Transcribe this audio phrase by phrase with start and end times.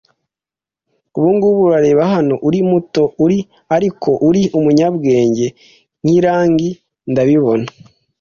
[1.17, 3.37] ubungubu, urareba hano: uri muto, uri,
[3.75, 5.47] ariko uri umunyabwenge
[6.03, 6.69] nkirangi.
[7.11, 7.67] Ndabibona